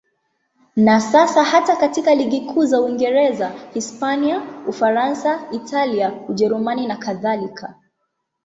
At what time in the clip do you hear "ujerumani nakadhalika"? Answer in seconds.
6.27-7.75